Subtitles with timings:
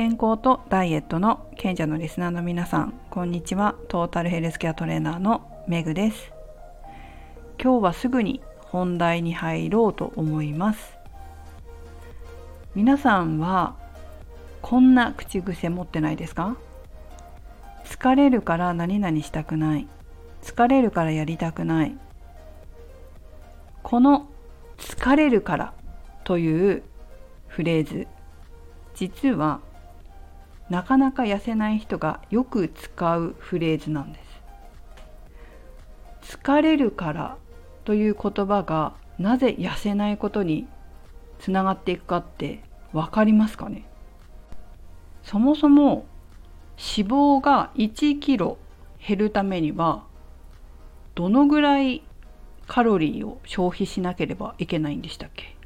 [0.00, 3.74] 健康とダイエットの賢者のリスナーの皆さんこんにちは。
[3.88, 6.32] トータルヘルスケアトレーナーのメグです。
[7.62, 10.96] 今日はすぐに本題に入ろうと思います。
[12.74, 13.76] 皆さんは
[14.62, 16.56] こんな口癖持ってないですか？
[17.84, 19.86] 疲れるから何々したくない。
[20.40, 21.94] 疲れるからやりたくない。
[23.82, 24.30] この
[24.78, 25.74] 疲れるから
[26.24, 26.84] という
[27.48, 28.06] フレーズ
[28.94, 29.60] 実は
[30.70, 34.20] なかなか痩せない人がよく使うフレーズなんで
[36.22, 36.36] す。
[36.38, 37.36] 疲れるから
[37.84, 40.68] という言葉がなぜ痩せないことに
[41.40, 42.62] つながっていくかって
[42.92, 43.84] 分かりますかね？
[45.24, 46.06] そもそも
[46.78, 48.56] 脂肪が1キロ
[49.06, 50.04] 減るためには
[51.14, 52.02] どのぐらい
[52.66, 55.56] カロリーを消費しなければいけないんでしたっけ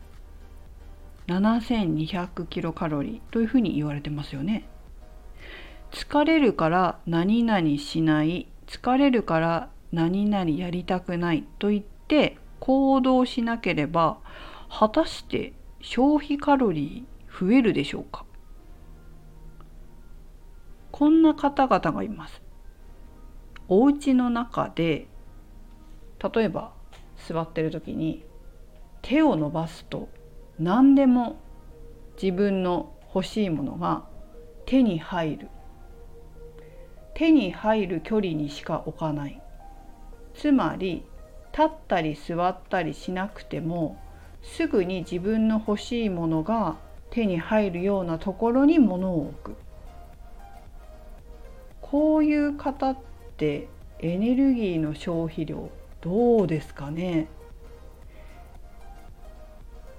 [1.27, 4.67] ？7200キロカロリーというふうに言われてますよね。
[5.95, 14.19] 疲れるから何々しない疲れるから何々やりたくないと言って行動しなければ
[14.69, 18.25] 果たして消費カロリー増えるでしょうか？
[20.91, 22.43] こんな方々がいます。
[23.69, 25.07] お家の中で
[26.35, 26.73] 例えば
[27.29, 28.25] 座ってる時に
[29.01, 30.09] 手を伸ばすと
[30.59, 31.37] 何でも
[32.21, 34.05] 自分の欲しいものが
[34.67, 35.49] 手に入る
[37.15, 39.41] 手に入る距離にしか置かない。
[40.35, 41.05] つまり
[41.53, 43.97] 立ったり座ったりしなくても
[44.43, 46.77] すぐに自分の欲しいものが
[47.11, 49.57] 手に入るようなところに物を置く。
[51.81, 52.99] こういう方っ
[53.37, 53.69] て
[54.01, 55.71] エネルギーの消費量
[56.01, 57.29] どうですかね？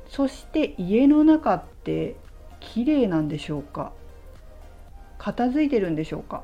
[0.10, 2.16] そして家の中って
[2.60, 3.94] 綺麗なんでしょうか？
[5.18, 6.44] 片付いてるんでしょうか？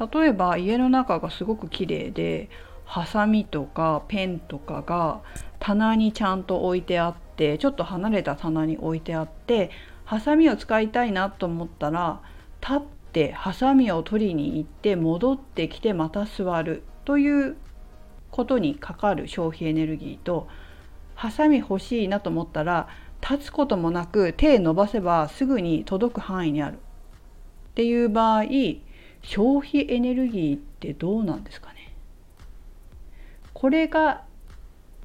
[0.00, 2.48] 例えば家の中がすごく綺麗で
[2.84, 5.20] ハサミとかペンとかが
[5.58, 9.70] 棚にちゃんと置いてあってちょっと離れた棚に置いてあって
[10.04, 12.20] ハサミを使いたいなと思ったら
[12.60, 12.80] 立っ
[13.12, 17.56] てハサミを取りに行って戻ってきてまた座るという
[18.30, 20.48] ことにかかる消費エネルギーと
[21.14, 22.88] ハサミ欲しいなと思ったら
[23.20, 26.78] 立つこともなく手伸ばせばすぐに届く範囲にある。
[27.70, 28.44] っていう場合
[29.22, 31.92] 消費エネルギーってどうなんですかね
[33.52, 34.24] これが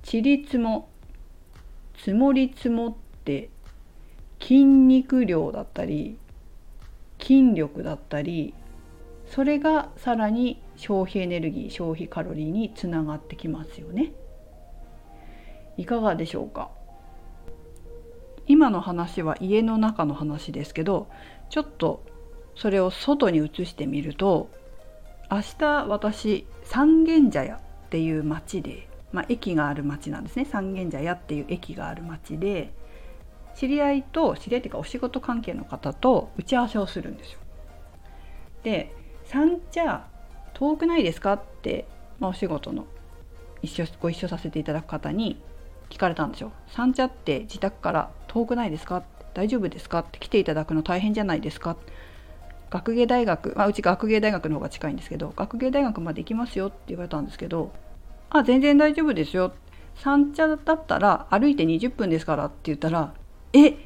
[0.03, 0.89] ちりつも
[1.97, 3.49] 積もり積もって
[4.39, 6.17] 筋肉量だったり
[7.19, 8.53] 筋力だったり
[9.27, 14.11] それがさらに消費エネルギー消費カロリーにつながってきますよね。
[15.77, 16.69] いかがでしょうか
[18.47, 21.07] 今の話は家の中の話ですけど
[21.49, 22.03] ちょっと
[22.55, 24.49] それを外に移してみると
[25.29, 32.73] 明日私三軒茶屋っていう町で、まあ、駅がある町なんですね三軒茶屋っていう駅がある町で
[33.55, 37.39] 知り合いと知り合いっていうかお仕事関係の方と打ち合わせをするんですよ。
[38.63, 38.93] で
[39.25, 40.07] 三茶
[40.53, 41.85] 遠くないですかって、
[42.19, 42.85] まあ、お仕事の
[43.61, 45.41] 一緒ご一緒させていただく方に
[45.89, 46.51] 聞かれたんですよ。
[46.67, 49.03] 三茶って自宅から遠くないですか？
[49.33, 49.99] 大丈夫ですか？
[49.99, 51.77] って来ていただくの大変じゃないですか？
[52.75, 57.71] 学芸大学、まあ、うち学芸大学の方が近いんですけど学芸大学まで行きますよって言われたんですけど
[58.29, 59.53] あ全然大丈夫ですよ
[59.95, 63.13] 三茶だったら歩いて20分ですからって言ったら
[63.53, 63.77] え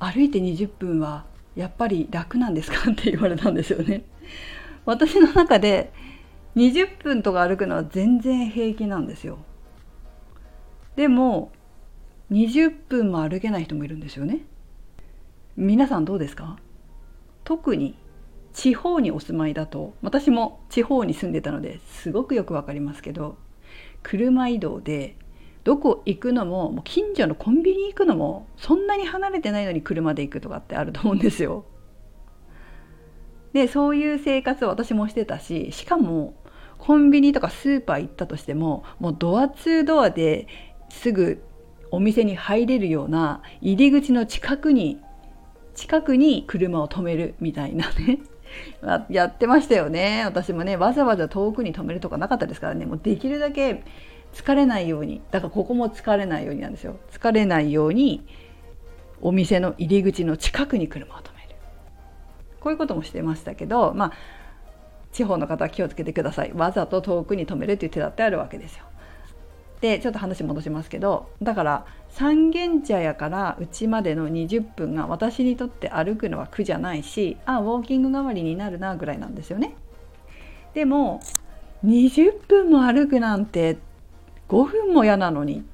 [0.00, 2.76] 歩いて20分はやっぱり楽なんですか？
[2.90, 4.02] って言われたんですよね。
[4.84, 5.92] 私の中で
[6.56, 9.38] 20分とか歩くのは全然平気なんですよ。
[10.96, 11.50] でも
[12.30, 14.40] 20分も歩けない人もいるんですよね。
[15.56, 16.58] 皆さんどうですか？
[17.44, 17.96] 特に
[18.56, 23.36] 地方にお住まいだと私も地方に住んでたのですごくよくわかりますけど
[24.02, 25.16] 車移動で
[25.62, 31.66] どこ行くのももう近所のコンビニ行くのもそんなに離れてないのに車で行くとかってあると思うんですよ。
[33.52, 36.34] でそういう生活を私もしてたししかも
[36.78, 40.46] コンビニとかスーパー行ったとしてももうドアツードアで
[40.88, 41.42] すぐ
[41.90, 44.98] お店に入れるような入り口の近くに
[45.74, 48.20] 近くに車を止めるみたいなね
[49.08, 50.22] やってましたよね。
[50.24, 52.86] 私もねわざわざ遠くに止めるとかなかったですからね。
[52.86, 53.84] もうできるだけ
[54.34, 55.22] 疲れないように。
[55.30, 56.98] だからここも疲れないようになんですよ。
[57.10, 58.26] 疲れないように
[59.20, 61.56] お店の入り口の近くに車を止める。
[62.60, 64.12] こういうこともしてましたけどまあ
[65.12, 66.52] 地方の方は気をつけてください。
[66.52, 68.84] わざと遠くに止めるっていう手だってあるわけですよ。
[69.80, 79.74] でちょっと話戻しますけどだから三軒茶屋から家までの20分が私にとって歩くのは苦じゃないしあウォーキング代わりになるなぐらいなんですよね。
[80.74, 81.20] でも
[81.84, 83.78] 20分も歩くなんて
[84.48, 85.64] 5分も嫌なのに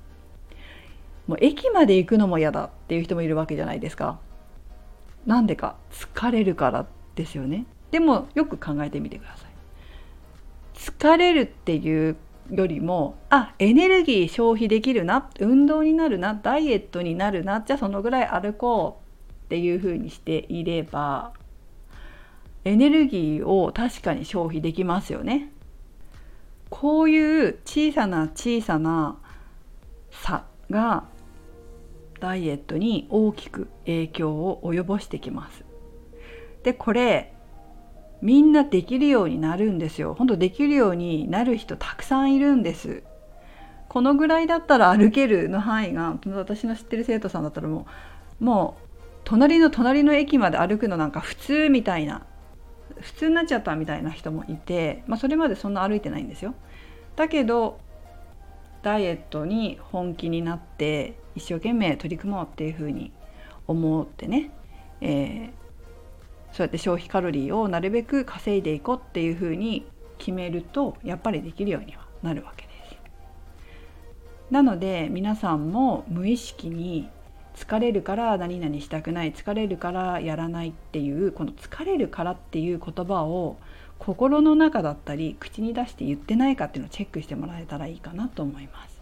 [1.26, 4.18] もう駅まで行くのも嫌だっていう人もいるわけじゃないですか。
[5.26, 7.66] なんでか疲れるからですよね。
[7.92, 9.50] でもよく考えてみてください。
[10.74, 12.16] 疲れるっていう
[12.50, 21.32] よりもあエネルギー消費できるな運動になるなダイエットになるなじゃあそのぐらい歩こうっていうふうにしていれば
[22.64, 25.50] エネルギーを確かに消費できますよね。
[26.70, 29.18] こういう小さな小さな
[30.10, 31.04] 差が
[32.20, 35.64] ダイエットに大きく影響を及ぼしてきます。
[36.62, 37.31] でこれ
[38.22, 40.14] みんなできるようになるんですよ。
[40.14, 43.02] 本当できるようになる人たくさんいるんです。
[43.88, 47.86] このぐらいだったら歩けるの範囲が私の知ってる生徒さんだったらも
[48.40, 48.88] うもう
[49.24, 52.24] 隣の隣の駅まで歩くのなんか普通みたいな
[53.00, 56.54] 普通になっちゃったみたいな人もいて、まあ、それまでそんな歩いてないんですよ。
[57.16, 57.80] だけど
[58.82, 63.12] ダイエットに本気になって一生懸命取り組もうっていうふうに
[63.66, 64.50] 思ってね、
[65.00, 65.50] えー、
[66.52, 69.86] そうやって消費カロリーをなるべく稼いでいこうっていうふうに
[70.18, 72.72] 決めるとやっぱりできるようにはなるわけです。
[74.50, 77.08] なので皆さんも無意識に
[77.54, 83.56] 疲れるから何々したくない疲れるからやらないっていうこの疲れるからっていう言葉を
[83.98, 89.00] 心の中だったり口に出して言ってないかっていうのをチェックしてもらえたらいいかなと思います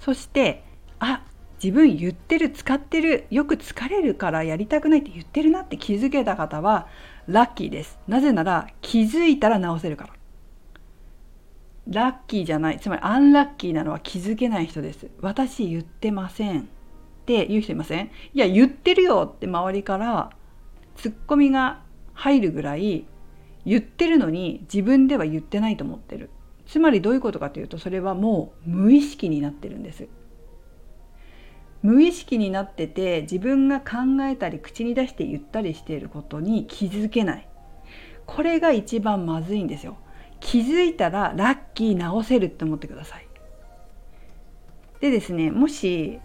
[0.00, 0.64] そして
[0.98, 1.22] あ
[1.62, 6.88] 自分言ってる使ってるよく疲れるからやりたくないって言ってるなって気づけた方は
[7.26, 7.98] ラッキーです。
[8.08, 10.14] なぜなら気づいたら直せるから。
[11.88, 12.78] ラッキーじゃない。
[12.80, 15.08] つまりアンラッキーなのは気づけない人です。
[15.20, 16.64] 私言ってませんっ
[17.26, 18.10] て言う人いません？
[18.32, 20.30] いや言ってるよって周りから
[20.96, 21.82] ツッコミが
[22.14, 23.06] 入るぐらい
[23.66, 26.30] 言ってるのに自分では言ってないと思ってる。
[26.66, 30.06] つまりどういうことかというとそれはもう無意識になってるんです。
[31.82, 37.48] 無意識になってて自分が考えたり口に出して言ったりしていることに気づけない。
[38.26, 39.96] これが一番まずいんですよ。
[40.40, 43.26] 気づいたらラッキー直せるって思ってください。
[45.00, 46.20] でですねもし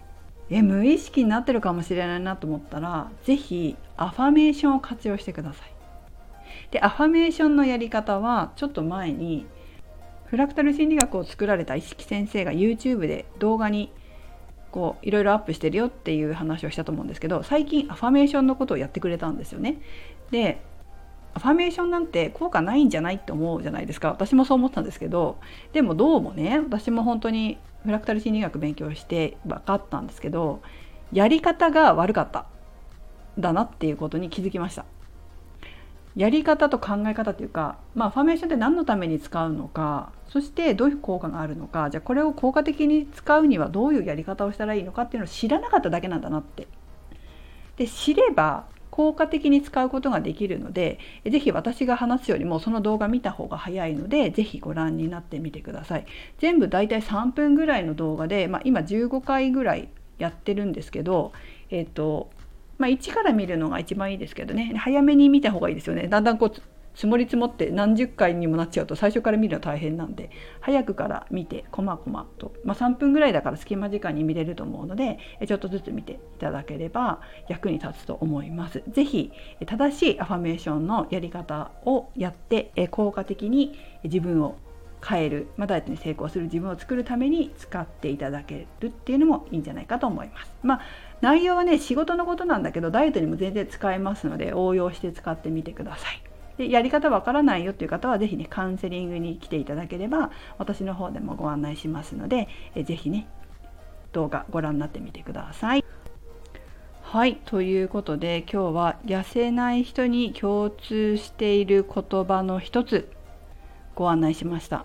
[0.50, 5.72] え無意識になってるかもしれないなと思ったら是非アファメーションを活用してください。
[6.70, 9.46] でアファメーションのやり方はちょっと前に
[10.26, 13.92] フラクタル心理学を作られた石木先生が YouTube で動画に
[14.76, 19.80] こういろいろアップしてるよっていう話をしたと思うんですけど最近アファメーションのことをやってくれたんですよね。
[20.30, 20.60] で
[21.32, 24.10] アファメーションなんて効果ないんじゃないって思うじゃないですか。
[24.10, 25.38] 私もそう思ったんですけど
[25.72, 30.60] でもどうもね私も本当にフラクタル心理学勉強して分かったんですけど
[31.10, 32.44] やり方が悪かった。
[33.38, 34.84] だなっていうことに気づきました。
[36.16, 46.66] やり方と考え方というか、まあ、ファーメーションって何のために使うのかそしてどういう効果があるのかじゃあこれを効果的に使うにはどういうやり方をしたらいいのかっていうのを知らなかっただけなんだなって。
[47.76, 56.06] で知れば効果的に使うことができるので是非私が話すよりもその動画見た方が早いので是非ご覧になってみてください。
[56.38, 61.32] 全部だいたい3分ぐらいの動画で、まあ、今15回ぐらいやってるんですけど、
[61.68, 62.30] えーと
[62.78, 66.62] まあ、1から見るのが一番いいですけどね早めに見た方がいいですよねだんだんこう
[66.96, 70.30] 積もり積もって何十回にもなっちゃうと最初から見るのは大変なんで
[70.60, 78.82] 早くから見てこまこまと、まあ、3分ぐらいだから隙間時間に見れると思うのでちょっとずつ見ていただければ役に立つと思います。
[78.90, 79.30] 是非
[79.66, 84.56] 正しいアファメーションのやり方をやって効果的に自分を
[85.06, 90.52] 変える、まあ、ダイエットに成功する自分を作るために使っていただけるっていうのもいいんじゃないかと思います。
[90.62, 90.80] まあ、
[91.20, 96.22] 内容はね仕事のことなんだけどダイエットにも全然使えますので応用して使ってみてください。
[96.58, 103.26] でやり方わからないよっていう方は是非ねカウンセリングに来ていただければ私の方でもご案内しますので是非ね
[104.12, 105.84] 動画ご覧になってみてください。
[107.02, 113.08] はいということで今日は痩せない人に共通している言葉の一つ
[113.94, 114.84] ご案内しました。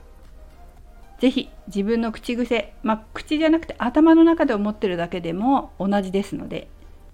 [1.22, 6.68] ぜひ自分の口癖、まあ、口じゃなくて頭の中で思ってるだけでも同じですので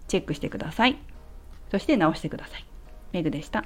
[0.08, 0.98] チェックしてください。
[1.70, 2.66] そして直してください。
[3.12, 3.66] メグでした。